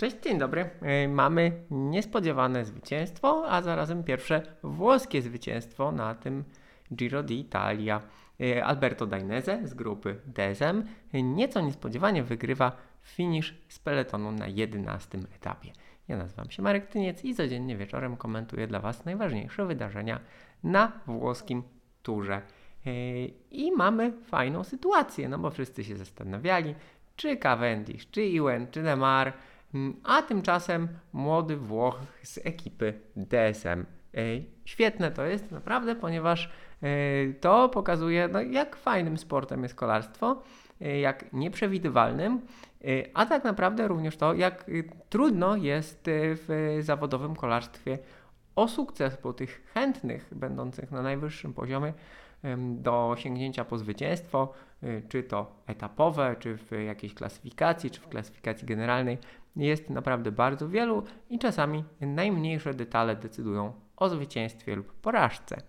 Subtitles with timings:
[0.00, 0.70] Cześć, dzień dobry.
[0.82, 6.44] E, mamy niespodziewane zwycięstwo, a zarazem pierwsze włoskie zwycięstwo na tym
[6.94, 8.00] Giro d'Italia.
[8.40, 15.72] E, Alberto Dainese z grupy DSM nieco niespodziewanie wygrywa finisz z peletonu na 11 etapie.
[16.08, 20.20] Ja nazywam się Marek Tyniec i codziennie wieczorem komentuję dla Was najważniejsze wydarzenia
[20.64, 21.62] na włoskim
[22.02, 22.42] turze.
[22.86, 22.90] E,
[23.50, 26.74] I mamy fajną sytuację, no bo wszyscy się zastanawiali,
[27.16, 29.32] czy Cavendish, czy Ewan, czy Demar
[30.04, 33.86] a tymczasem młody Włoch z ekipy DSM.
[34.64, 36.50] Świetne to jest naprawdę, ponieważ
[36.82, 36.88] e,
[37.40, 40.42] to pokazuje, no, jak fajnym sportem jest kolarstwo,
[40.80, 42.40] e, jak nieprzewidywalnym,
[42.84, 44.64] e, a tak naprawdę również to, jak
[45.08, 47.98] trudno jest w zawodowym kolarstwie
[48.56, 51.92] o sukces, bo tych chętnych, będących na najwyższym poziomie,
[52.68, 54.52] do sięgnięcia po zwycięstwo,
[55.08, 59.18] czy to etapowe, czy w jakiejś klasyfikacji, czy w klasyfikacji generalnej,
[59.56, 65.62] jest naprawdę bardzo wielu i czasami najmniejsze detale decydują o zwycięstwie lub porażce.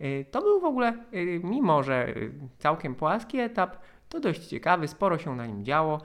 [0.00, 3.76] Y, to był w ogóle, y, mimo że y, całkiem płaski etap,
[4.08, 6.00] to dość ciekawy, sporo się na nim działo.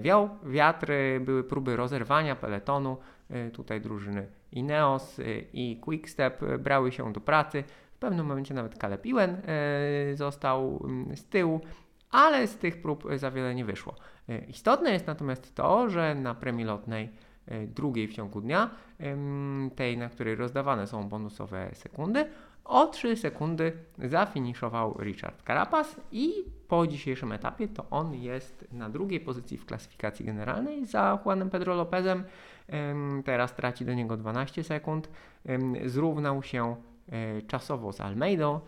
[0.00, 0.86] Wiał wiatr,
[1.20, 2.96] były próby rozerwania peletonu.
[3.52, 5.20] Tutaj drużyny Ineos
[5.52, 7.64] i Quickstep brały się do pracy.
[7.94, 9.36] W pewnym momencie nawet Caleb Ewan
[10.14, 11.60] został z tyłu,
[12.14, 13.94] ale z tych prób za wiele nie wyszło.
[14.28, 17.10] E, istotne jest natomiast to, że na premii lotnej
[17.46, 18.70] e, drugiej w ciągu dnia,
[19.76, 22.26] tej, na której rozdawane są bonusowe sekundy,
[22.64, 26.32] o 3 sekundy zafiniszował Richard Carapaz i
[26.68, 31.74] po dzisiejszym etapie to on jest na drugiej pozycji w klasyfikacji generalnej za Juanem Pedro
[31.74, 32.24] Lopezem.
[33.24, 35.08] Teraz traci do niego 12 sekund.
[35.86, 36.76] Zrównał się
[37.08, 38.60] e, czasowo z Almeidą,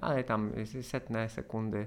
[0.00, 0.52] ale tam
[0.82, 1.86] setne sekundy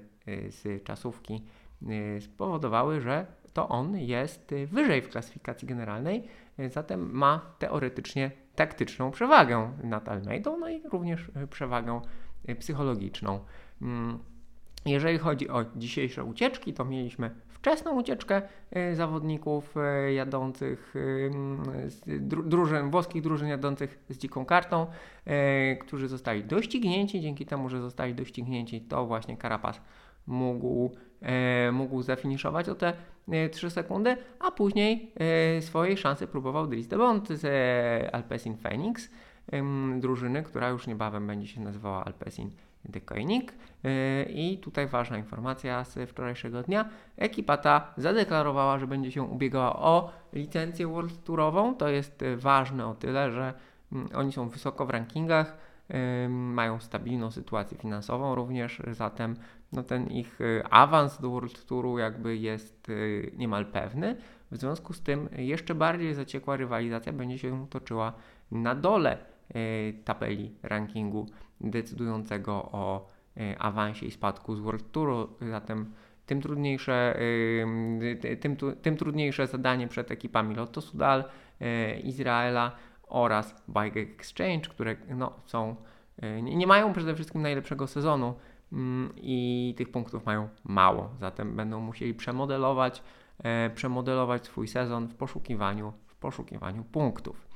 [0.50, 1.42] z czasówki
[1.90, 6.24] Y, spowodowały, że to on jest wyżej w klasyfikacji generalnej,
[6.70, 12.02] zatem ma teoretycznie taktyczną przewagę nad Almeidą, no i również przewagę
[12.60, 13.40] psychologiczną.
[14.86, 18.42] Jeżeli chodzi o dzisiejsze ucieczki, to mieliśmy wczesną ucieczkę
[18.94, 19.76] zawodników
[20.16, 20.94] jadących,
[22.20, 24.88] drużyn, włoskich drużyn jadących z dziką kartą,
[25.82, 27.22] którzy zostali doścignięci.
[27.22, 29.82] Dzięki temu, że zostali doścignięci, to właśnie Carapaz
[30.28, 32.94] mógł E, mógł zafiniszować o te
[33.52, 35.12] 3 e, sekundy, a później
[35.58, 37.46] e, swojej szansy próbował Dries de Bond z
[38.14, 39.10] Alpecin Phoenix,
[40.00, 42.71] drużyny, która już niebawem będzie się nazywała Alpecin de
[43.06, 43.54] Koenig.
[44.30, 46.90] I tutaj ważna informacja z wczorajszego dnia.
[47.18, 51.76] Ekipa ta zadeklarowała, że będzie się ubiegała o licencję World Tourową.
[51.76, 53.54] To jest ważne o tyle, że
[53.92, 55.58] mm, oni są wysoko w rankingach
[56.30, 59.36] mają stabilną sytuację finansową również, zatem
[59.72, 64.16] no ten ich y, awans do World Touru jakby jest y, niemal pewny.
[64.52, 68.14] W związku z tym jeszcze bardziej zaciekła rywalizacja będzie się toczyła
[68.52, 69.31] na dole y,
[70.06, 71.26] tabeli rankingu
[71.62, 73.08] decydującego o
[73.60, 75.94] awansie i spadku z World Touru, zatem
[76.26, 77.20] tym trudniejsze,
[78.40, 81.24] tym, tym trudniejsze zadanie przed ekipami Lotto Sudal,
[82.04, 82.76] Izraela,
[83.12, 85.76] oraz Bike Exchange, które no, są,
[86.18, 88.34] e, nie mają przede wszystkim najlepszego sezonu
[88.72, 93.04] mm, i tych punktów mają mało, zatem będą musieli przemodelować,
[93.44, 97.48] e, przemodelować swój sezon w poszukiwaniu, w poszukiwaniu punktów.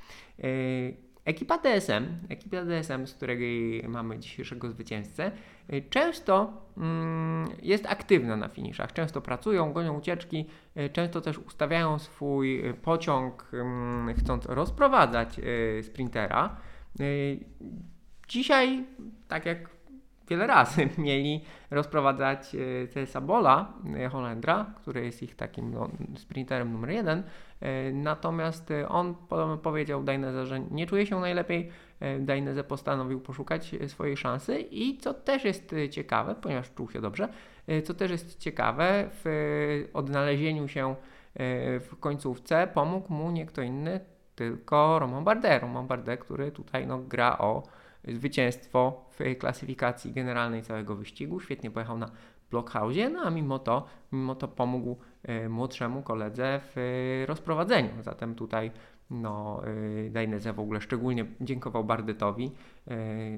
[1.25, 5.31] Ekipa DSM, ekipa DSM, z której mamy dzisiejszego zwycięzcę,
[5.73, 8.93] y, często mm, jest aktywna na finiszach.
[8.93, 10.45] Często pracują, gonią ucieczki,
[10.77, 15.39] y, często też ustawiają swój y, pociąg, mm, chcąc rozprowadzać
[15.81, 16.57] sprintera.
[18.27, 18.85] Dzisiaj,
[19.27, 19.74] tak jak
[20.29, 21.41] wiele razy mieli
[21.71, 22.55] rozprowadzać
[22.93, 23.73] Cesa Bola,
[24.11, 27.23] Holendra, który jest ich takim no, sprinterem numer jeden.
[27.61, 29.15] E, natomiast on
[29.63, 31.69] powiedział Dainese, że nie czuje się najlepiej.
[31.99, 37.29] E, Dainese postanowił poszukać swojej szansy i co też jest ciekawe, ponieważ czuł się dobrze,
[37.67, 40.95] e, co też jest ciekawe, w odnalezieniu się
[41.79, 43.99] w końcówce pomógł mu nie kto inny,
[44.35, 45.61] tylko Romain Bardet.
[45.61, 47.63] Romain Bardet, który tutaj no, gra o
[48.07, 51.39] zwycięstwo w klasyfikacji generalnej całego wyścigu.
[51.39, 52.11] Świetnie pojechał na
[52.51, 54.97] Blockhausie, no a mimo to, mimo to pomógł
[55.29, 57.89] y, młodszemu koledze w y, rozprowadzeniu.
[58.01, 58.71] Zatem tutaj
[59.09, 62.51] no, y, Dainese w ogóle szczególnie dziękował Bardetowi
[62.87, 62.91] y,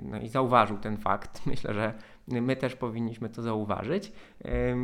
[0.03, 1.41] no i zauważył ten fakt.
[1.45, 1.93] Myślę, że
[2.27, 4.11] my też powinniśmy to zauważyć.
[4.45, 4.75] Y,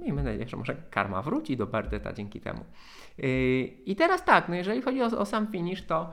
[0.00, 2.64] miejmy nadzieję, że może karma wróci do Bardeta dzięki temu.
[3.86, 6.10] I teraz tak, no jeżeli chodzi o, o sam finish, to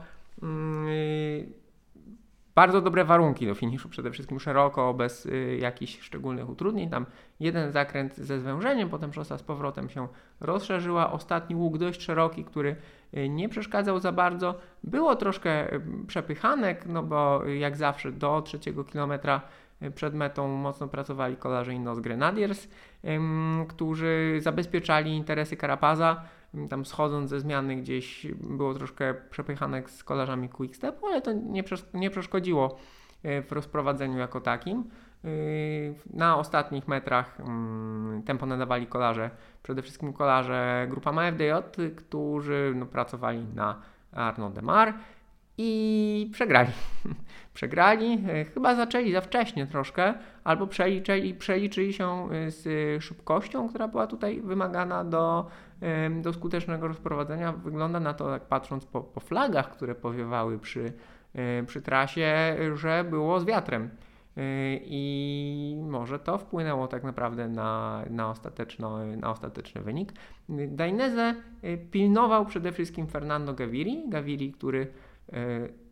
[2.54, 6.90] bardzo dobre warunki do finiszu, przede wszystkim szeroko, bez y, jakichś szczególnych utrudnień.
[6.90, 7.06] Tam
[7.40, 10.08] jeden zakręt ze zwężeniem, potem szosa z powrotem się
[10.40, 11.12] rozszerzyła.
[11.12, 12.76] Ostatni łuk dość szeroki, który
[13.16, 14.54] y, nie przeszkadzał za bardzo.
[14.84, 19.40] Było troszkę y, przepychanek, no bo y, jak zawsze do trzeciego kilometra
[19.82, 22.68] y, przed metą mocno pracowali kolarze Innos Grenadiers,
[23.68, 26.22] którzy zabezpieczali interesy Karapaza.
[26.68, 31.64] Tam schodząc ze zmiany gdzieś było troszkę przepychanek z kolarzami Quickstepu, ale to nie,
[31.94, 32.76] nie przeszkodziło
[33.24, 34.84] y, w rozprowadzeniu jako takim.
[35.24, 39.30] Y, Na ostatnich metrach mm, tempo nadawali kolarze,
[39.62, 41.50] przede wszystkim kolarze grupa MFDJ,
[41.96, 43.80] którzy no, pracowali na
[44.12, 44.94] Arnaud Demar
[45.58, 46.70] i przegrali.
[47.54, 50.14] przegrali, y, chyba zaczęli za wcześnie troszkę,
[50.44, 52.64] albo przeliczyli, przeliczyli się y, z
[53.04, 55.46] szybkością, która była tutaj wymagana do,
[56.06, 57.52] ym, do skutecznego rozprowadzenia.
[57.52, 60.92] Wygląda na to, jak patrząc po, po flagach, które powiewały przy,
[61.66, 63.90] przy trasie, że było z wiatrem.
[64.80, 70.12] I może to wpłynęło tak naprawdę na, na, ostateczno, na ostateczny wynik.
[70.48, 71.34] Dainese
[71.90, 74.86] pilnował przede wszystkim Fernando Gaviri, Gaviri, który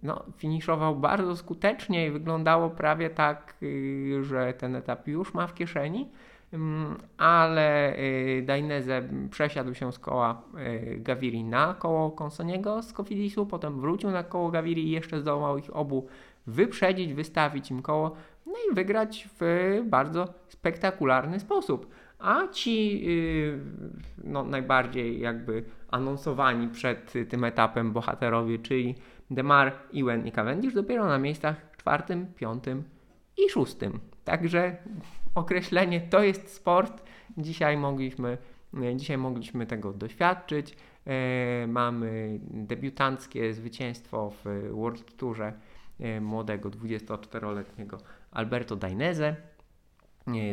[0.02, 5.54] no, finiszował bardzo skutecznie i wyglądało prawie tak, y, że ten etap już ma w
[5.54, 6.08] kieszeni,
[6.54, 13.46] Ym, ale y, Dainese przesiadł się z koła y, Gaviri na koło Consoniego z Cofidisu,
[13.46, 16.06] potem wrócił na koło Gaviri i jeszcze zdołał ich obu
[16.46, 21.86] wyprzedzić, wystawić im koło, no i wygrać w bardzo spektakularny sposób.
[22.22, 23.58] A ci y,
[24.24, 28.94] no, najbardziej jakby anonsowani przed tym etapem bohaterowie, czyli
[29.30, 32.84] Demar, Ewen i Cavendish dopiero na miejscach czwartym, piątym
[33.38, 34.00] i szóstym.
[34.24, 34.76] Także
[35.34, 37.02] określenie to jest sport.
[37.38, 38.38] Dzisiaj mogliśmy,
[38.96, 40.76] dzisiaj mogliśmy tego doświadczyć.
[41.06, 45.52] E, mamy debiutanckie zwycięstwo w World Tourze
[46.00, 47.98] e, młodego 24-letniego
[48.30, 49.36] Alberto Dainese.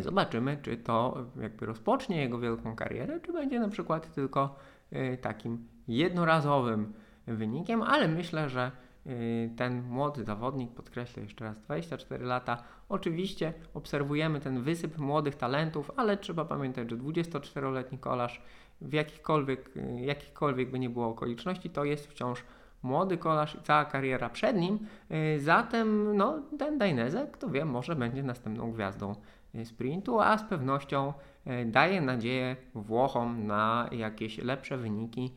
[0.01, 4.55] Zobaczymy, czy to jakby rozpocznie jego wielką karierę, czy będzie na przykład tylko
[4.91, 6.93] e, takim jednorazowym
[7.27, 8.71] wynikiem, ale myślę, że
[9.07, 12.63] y, ten młody zawodnik, podkreślę jeszcze raz, 24 lata.
[12.89, 18.41] Oczywiście obserwujemy ten wysyp młodych talentów, ale trzeba pamiętać, że 24-letni kolarz
[18.81, 22.43] w jakichkolwiek, y, jakichkolwiek by nie było okoliczności, to jest wciąż
[22.83, 24.79] młody kolarz i cała kariera przed nim.
[25.11, 29.15] Y, Zatem no, ten Dainese, kto wie, może będzie następną gwiazdą
[29.55, 31.13] y, sprintu, a z pewnością
[31.47, 35.33] y, daje nadzieję Włochom na jakieś lepsze wyniki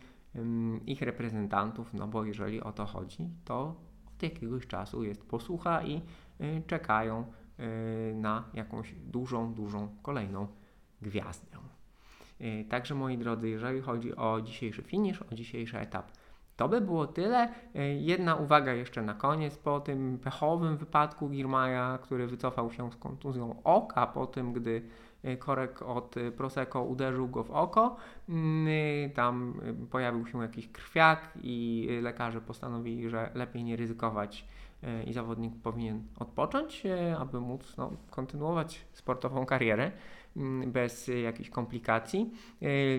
[0.87, 3.75] ich reprezentantów, no bo jeżeli o to chodzi, to
[4.17, 6.03] od jakiegoś czasu jest posłucha i
[6.67, 7.25] czekają
[8.15, 10.47] na jakąś dużą, dużą kolejną
[11.03, 11.59] gwiazdę.
[12.69, 16.13] Także moi drodzy, jeżeli chodzi o dzisiejszy finisz, o dzisiejszy etap,
[16.63, 17.49] to by było tyle.
[17.77, 19.59] Y, Jedna uwaga jeszcze na koniec.
[19.59, 24.83] Po tym pechowym wypadku Girmaja, który wycofał się z kontuzją oka po tym, gdy
[25.25, 27.97] y, korek od y, Prosecco uderzył go w oko,
[28.29, 29.55] mm, y, tam
[29.85, 34.47] y, pojawił się jakiś krwiak i y, lekarze postanowili, że lepiej nie ryzykować
[35.07, 36.83] i zawodnik powinien odpocząć,
[37.19, 39.93] aby móc no, kontynuować sportową karierę
[40.37, 42.31] mm, bez jakichś komplikacji.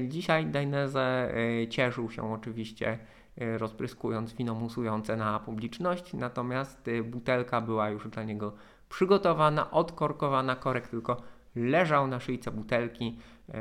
[0.08, 1.34] Dzisiaj Dainese
[1.70, 3.00] cieszył się oczywiście
[3.38, 8.54] rozpryskując wino musujące na publiczność, natomiast y, butelka była już dla niego
[8.90, 11.22] przygotowana, odkorkowana, korek tylko
[11.56, 13.20] leżał na szyjce butelki,
[13.50, 13.54] y,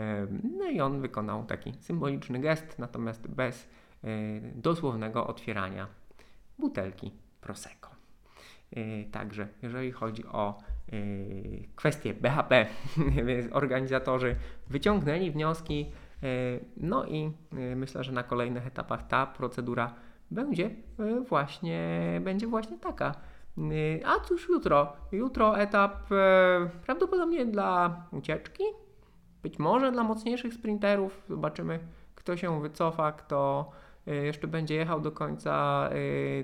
[0.59, 3.69] no i on wykonał taki symboliczny gest, natomiast bez
[4.05, 5.87] y, dosłownego otwierania
[6.59, 7.91] butelki Prosecco.
[8.77, 10.59] Y, Także jeżeli chodzi o
[10.93, 12.67] y, kwestie BHP,
[13.53, 14.37] organizatorzy
[14.71, 16.02] wyciągnęli wnioski, y,
[16.77, 17.33] no i
[17.73, 19.95] y, myślę, że na kolejnych etapach ta procedura
[20.31, 23.15] będzie y, właśnie, będzie właśnie taka.
[24.05, 24.93] A cóż jutro?
[25.13, 28.65] Jutro etap e, prawdopodobnie dla ucieczki,
[29.43, 31.23] być może dla mocniejszych sprinterów.
[31.29, 31.79] Zobaczymy,
[32.15, 33.71] kto się wycofa, kto
[34.07, 35.89] jeszcze będzie jechał do końca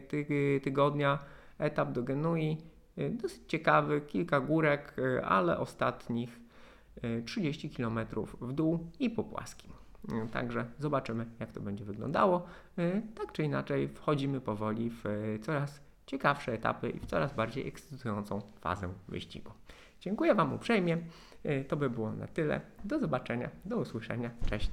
[0.09, 1.19] ty, tygodnia.
[1.59, 2.57] Etap do Genui.
[3.11, 6.41] Dosyć ciekawy, kilka górek, ale ostatnich
[7.27, 7.99] 30 km
[8.41, 9.73] w dół i po płaskim.
[10.33, 12.47] Także zobaczymy, jak to będzie wyglądało.
[12.79, 17.69] Y, Tak czy inaczej, wchodzimy powoli w y, coraz ciekawsze etapy i w coraz bardziej
[17.69, 19.53] ekscytującą fazę wyścigu.
[20.01, 20.99] Dziękuję Wam uprzejmie.
[21.47, 22.61] Y, To by było na tyle.
[22.85, 24.31] Do zobaczenia, do usłyszenia.
[24.51, 24.67] Cześć.